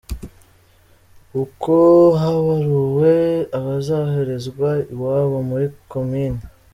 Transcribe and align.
Uko 1.43 1.75
habaruwe 2.21 3.13
abazoherezwa 3.57 4.69
iwabo 4.93 5.37
muri 5.49 5.67
Komini 5.91 6.41